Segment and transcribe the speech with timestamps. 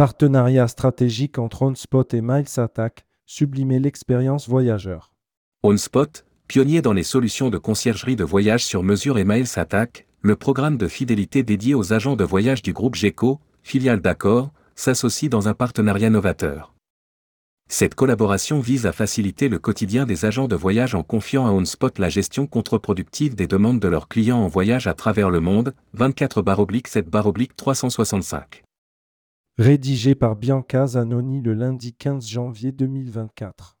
[0.00, 5.12] Partenariat stratégique entre OnSpot et Miles Attack, sublimer l'expérience voyageur.
[5.62, 10.36] OnSpot, pionnier dans les solutions de conciergerie de voyage sur mesure et Miles Attack, le
[10.36, 15.48] programme de fidélité dédié aux agents de voyage du groupe GECO, filiale d'Accor, s'associe dans
[15.48, 16.72] un partenariat novateur.
[17.68, 21.90] Cette collaboration vise à faciliter le quotidien des agents de voyage en confiant à OnSpot
[21.98, 28.62] la gestion contre-productive des demandes de leurs clients en voyage à travers le monde, 24-7-365.
[29.60, 33.76] Rédigé par Bianca Zanoni le lundi 15 janvier 2024.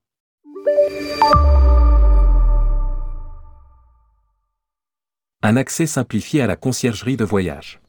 [5.42, 7.80] Un accès simplifié à la conciergerie de voyage.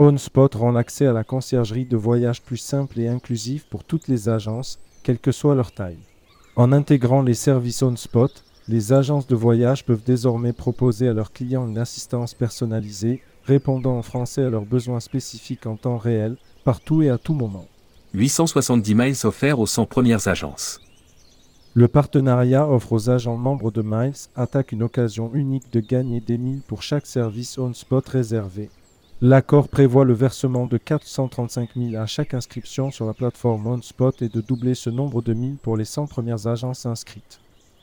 [0.00, 4.28] OnSpot rend l'accès à la conciergerie de voyage plus simple et inclusif pour toutes les
[4.28, 6.02] agences, quelle que soit leur taille.
[6.56, 8.32] En intégrant les services OnSpot,
[8.66, 14.02] les agences de voyage peuvent désormais proposer à leurs clients une assistance personnalisée, répondant en
[14.02, 17.68] français à leurs besoins spécifiques en temps réel, partout et à tout moment.
[18.14, 20.80] 870 miles offerts aux 100 premières agences.
[21.74, 26.38] Le partenariat offre aux agents membres de Miles Attack une occasion unique de gagner des
[26.38, 28.68] milles pour chaque service on-spot réservé.
[29.20, 34.28] L'accord prévoit le versement de 435 000 à chaque inscription sur la plateforme OnSpot et
[34.28, 37.38] de doubler ce nombre de milles pour les 100 premières agences inscrites.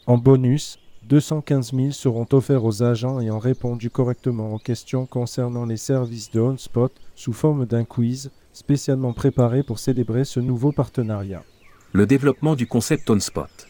[0.07, 5.77] En bonus, 215 000 seront offerts aux agents ayant répondu correctement aux questions concernant les
[5.77, 11.43] services de OnSpot sous forme d'un quiz spécialement préparé pour célébrer ce nouveau partenariat.
[11.91, 13.67] Le développement du concept OnSpot.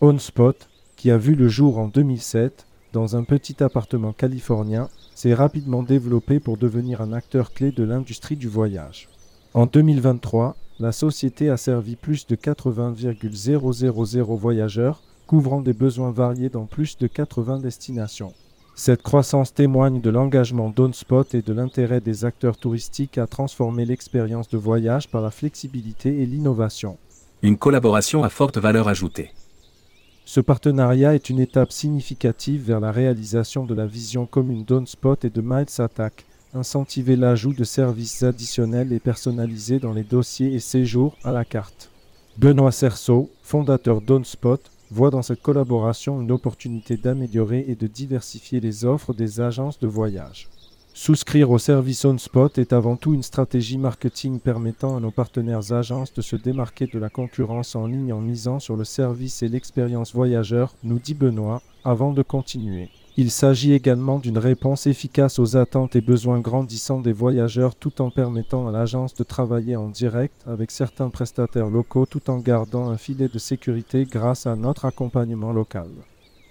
[0.00, 0.56] OnSpot,
[0.96, 6.40] qui a vu le jour en 2007 dans un petit appartement californien, s'est rapidement développé
[6.40, 9.08] pour devenir un acteur clé de l'industrie du voyage.
[9.52, 13.16] En 2023, la société a servi plus de 80,000
[14.36, 18.32] voyageurs, couvrant des besoins variés dans plus de 80 destinations.
[18.82, 24.48] Cette croissance témoigne de l'engagement d'OnSpot et de l'intérêt des acteurs touristiques à transformer l'expérience
[24.48, 26.96] de voyage par la flexibilité et l'innovation.
[27.42, 29.32] Une collaboration à forte valeur ajoutée.
[30.24, 35.28] Ce partenariat est une étape significative vers la réalisation de la vision commune d'OnSpot et
[35.28, 36.24] de Miles Attack,
[36.54, 41.90] incentiver l'ajout de services additionnels et personnalisés dans les dossiers et séjours à la carte.
[42.38, 48.84] Benoît Cerceau, fondateur d'OnSpot, voit dans cette collaboration une opportunité d'améliorer et de diversifier les
[48.84, 50.48] offres des agences de voyage.
[50.92, 56.12] Souscrire au service OnSpot est avant tout une stratégie marketing permettant à nos partenaires agences
[56.12, 60.12] de se démarquer de la concurrence en ligne en misant sur le service et l'expérience
[60.12, 62.90] voyageur, nous dit Benoît, avant de continuer.
[63.16, 68.10] Il s'agit également d'une réponse efficace aux attentes et besoins grandissants des voyageurs tout en
[68.10, 72.96] permettant à l'agence de travailler en direct avec certains prestataires locaux tout en gardant un
[72.96, 75.88] filet de sécurité grâce à notre accompagnement local.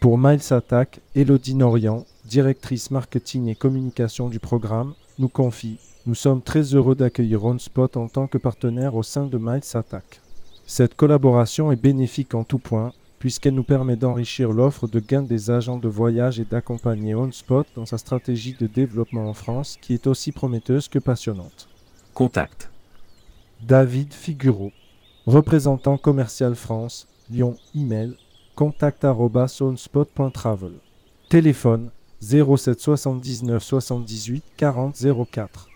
[0.01, 6.41] Pour Miles Attack, Elodie Norian, directrice marketing et communication du programme, nous confie Nous sommes
[6.41, 10.21] très heureux d'accueillir OnSpot en tant que partenaire au sein de Miles Attack.
[10.67, 15.51] Cette collaboration est bénéfique en tout point puisqu'elle nous permet d'enrichir l'offre de gains des
[15.51, 20.07] agents de voyage et d'accompagner OnSpot dans sa stratégie de développement en France qui est
[20.07, 21.67] aussi prometteuse que passionnante.
[22.13, 22.69] Contact.
[23.61, 24.71] David Figureau,
[25.25, 28.15] représentant commercial France, Lyon, email
[28.55, 30.71] contact@onspot.travel.
[31.29, 31.89] Téléphone
[32.21, 34.95] 07 79 78 40
[35.31, 35.69] 04.